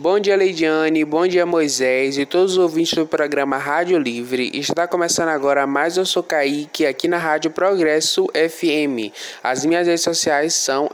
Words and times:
Bom 0.00 0.20
dia, 0.20 0.36
Leidiane, 0.36 1.04
bom 1.04 1.26
dia, 1.26 1.44
Moisés 1.44 2.18
e 2.18 2.24
todos 2.24 2.52
os 2.52 2.58
ouvintes 2.58 2.94
do 2.94 3.04
programa 3.04 3.56
Rádio 3.58 3.98
Livre. 3.98 4.48
Está 4.54 4.86
começando 4.86 5.30
agora 5.30 5.66
mais 5.66 5.96
Eu 5.96 6.06
Sou 6.06 6.22
Kaique 6.22 6.86
aqui 6.86 7.08
na 7.08 7.18
Rádio 7.18 7.50
Progresso 7.50 8.26
FM. 8.26 9.12
As 9.42 9.66
minhas 9.66 9.88
redes 9.88 10.04
sociais 10.04 10.54
são 10.54 10.88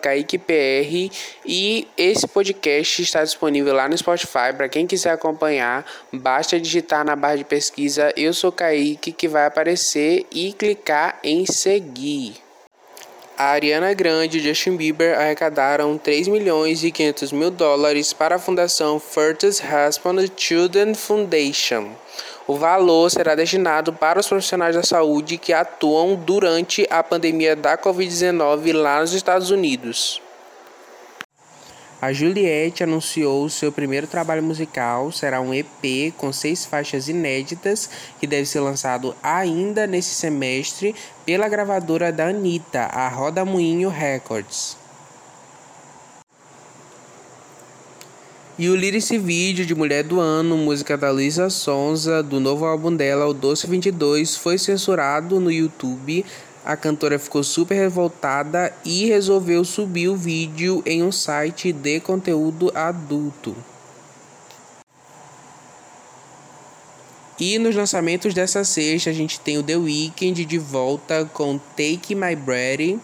KaiquePR 0.00 1.10
e 1.44 1.88
esse 1.96 2.28
podcast 2.28 3.02
está 3.02 3.24
disponível 3.24 3.74
lá 3.74 3.88
no 3.88 3.98
Spotify. 3.98 4.54
Para 4.56 4.68
quem 4.68 4.86
quiser 4.86 5.10
acompanhar, 5.10 5.84
basta 6.12 6.60
digitar 6.60 7.04
na 7.04 7.16
barra 7.16 7.38
de 7.38 7.44
pesquisa 7.44 8.12
Eu 8.16 8.32
Sou 8.32 8.52
Kaique 8.52 9.10
que 9.10 9.26
vai 9.26 9.46
aparecer 9.46 10.24
e 10.30 10.52
clicar 10.52 11.18
em 11.24 11.44
seguir. 11.44 12.47
A 13.38 13.50
Ariana 13.50 13.94
Grande 13.94 14.38
e 14.38 14.40
Justin 14.40 14.74
Bieber 14.74 15.16
arrecadaram 15.16 15.96
3 15.96 16.26
milhões 16.26 16.82
e 16.82 16.90
500 16.90 17.30
mil 17.30 17.52
dólares 17.52 18.12
para 18.12 18.34
a 18.34 18.38
fundação 18.40 18.98
First 18.98 19.60
Respond 19.60 20.28
Children 20.36 20.92
Foundation. 20.94 21.90
O 22.48 22.56
valor 22.56 23.08
será 23.08 23.36
destinado 23.36 23.92
para 23.92 24.18
os 24.18 24.26
profissionais 24.26 24.74
da 24.74 24.82
saúde 24.82 25.38
que 25.38 25.52
atuam 25.52 26.16
durante 26.16 26.84
a 26.90 27.00
pandemia 27.00 27.54
da 27.54 27.78
Covid-19 27.78 28.72
lá 28.72 29.02
nos 29.02 29.12
Estados 29.12 29.52
Unidos. 29.52 30.20
A 32.00 32.12
Juliette 32.12 32.84
anunciou 32.84 33.48
seu 33.48 33.72
primeiro 33.72 34.06
trabalho 34.06 34.40
musical, 34.40 35.10
será 35.10 35.40
um 35.40 35.52
EP 35.52 36.14
com 36.16 36.32
seis 36.32 36.64
faixas 36.64 37.08
inéditas, 37.08 37.90
que 38.20 38.26
deve 38.26 38.46
ser 38.46 38.60
lançado 38.60 39.16
ainda 39.20 39.84
nesse 39.84 40.14
semestre 40.14 40.94
pela 41.26 41.48
gravadora 41.48 42.12
da 42.12 42.28
Anitta, 42.28 42.82
a 42.82 43.08
Roda 43.08 43.44
Moinho 43.44 43.88
Records. 43.88 44.76
E 48.56 48.68
o 48.68 48.76
Lyric 48.76 49.18
Vídeo 49.18 49.66
de 49.66 49.74
Mulher 49.74 50.04
do 50.04 50.20
Ano, 50.20 50.56
música 50.56 50.96
da 50.96 51.10
Luísa 51.10 51.50
Sonza, 51.50 52.22
do 52.22 52.38
novo 52.38 52.64
álbum 52.64 52.94
dela, 52.94 53.26
o 53.26 53.34
Doce 53.34 53.66
22, 53.66 54.36
foi 54.36 54.56
censurado 54.56 55.40
no 55.40 55.50
YouTube 55.50 56.24
a 56.68 56.76
cantora 56.76 57.18
ficou 57.18 57.42
super 57.42 57.74
revoltada 57.74 58.70
e 58.84 59.06
resolveu 59.06 59.64
subir 59.64 60.08
o 60.08 60.14
vídeo 60.14 60.82
em 60.84 61.02
um 61.02 61.10
site 61.10 61.72
de 61.72 61.98
conteúdo 61.98 62.70
adulto. 62.74 63.56
E 67.40 67.58
nos 67.58 67.74
lançamentos 67.74 68.34
dessa 68.34 68.64
sexta 68.64 69.08
a 69.08 69.14
gente 69.14 69.40
tem 69.40 69.56
o 69.56 69.62
The 69.62 69.78
Weeknd 69.78 70.44
de 70.44 70.58
volta 70.58 71.24
com 71.32 71.56
Take 71.56 72.14
My 72.14 72.36
Breath. 72.36 73.00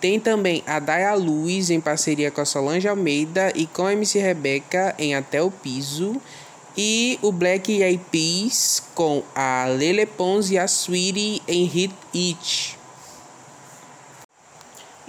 Tem 0.00 0.18
também 0.18 0.64
a 0.66 0.78
Daya 0.78 1.12
Luz 1.12 1.68
em 1.68 1.78
parceria 1.78 2.30
com 2.30 2.40
a 2.40 2.46
Solange 2.46 2.88
Almeida 2.88 3.52
e 3.54 3.66
com 3.66 3.84
a 3.84 3.92
MC 3.92 4.18
Rebeca 4.18 4.94
em 4.98 5.14
Até 5.14 5.42
o 5.42 5.50
Piso. 5.50 6.18
E 6.76 7.18
o 7.20 7.30
Black 7.30 7.70
Eyed 7.70 8.02
Peas 8.10 8.82
com 8.94 9.22
a 9.34 9.66
Lele 9.66 10.06
Pons 10.06 10.50
e 10.50 10.58
a 10.58 10.64
Sweetie 10.64 11.42
em 11.46 11.64
Hit 11.64 11.94
It. 12.14 12.78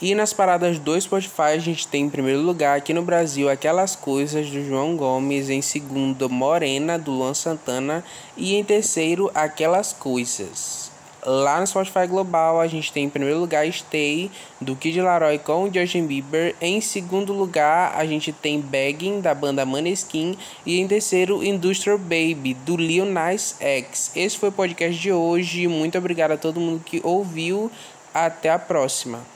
E 0.02 0.14
nas 0.14 0.34
paradas 0.34 0.78
do 0.80 1.00
Spotify 1.00 1.53
a 1.53 1.59
gente 1.59 1.88
tem 1.88 2.03
em 2.03 2.09
primeiro 2.09 2.41
lugar 2.41 2.78
aqui 2.78 2.94
no 2.94 3.02
Brasil 3.02 3.50
Aquelas 3.50 3.95
Coisas 3.95 4.50
do 4.50 4.61
João 4.66 4.97
Gomes, 4.97 5.50
em 5.50 5.61
segundo 5.61 6.30
Morena 6.30 7.00
do 7.00 7.11
Luan 7.11 7.34
Santana 7.34 8.03
e 8.36 8.56
em 8.56 8.64
terceiro 8.66 9.31
Aquelas 9.34 9.94
Coisas. 9.94 10.92
Lá 11.25 11.59
no 11.59 11.67
Spotify 11.67 12.05
Global, 12.07 12.59
a 12.59 12.67
gente 12.67 12.91
tem 12.91 13.05
em 13.05 13.09
primeiro 13.09 13.39
lugar 13.39 13.66
Stay, 13.71 14.29
do 14.59 14.75
Kid 14.75 14.99
Laroi 15.02 15.39
com 15.39 15.63
o 15.63 15.73
Justin 15.73 16.05
Bieber. 16.05 16.55
Em 16.59 16.81
segundo 16.81 17.33
lugar, 17.33 17.93
a 17.95 18.05
gente 18.05 18.31
tem 18.31 18.59
Begging, 18.59 19.21
da 19.21 19.33
banda 19.33 19.66
Maneskin. 19.66 20.38
E 20.66 20.79
em 20.79 20.88
terceiro, 20.88 21.44
Industrial 21.44 21.97
Baby, 21.97 22.53
do 22.66 22.75
Lil 22.75 23.05
Nas 23.05 23.55
X. 23.59 24.11
Esse 24.16 24.38
foi 24.38 24.49
o 24.49 24.53
podcast 24.53 24.99
de 24.99 25.11
hoje. 25.11 25.67
Muito 25.67 25.97
obrigado 25.97 26.31
a 26.31 26.38
todo 26.38 26.59
mundo 26.59 26.83
que 26.83 27.01
ouviu. 27.03 27.72
Até 28.13 28.50
a 28.50 28.59
próxima. 28.59 29.32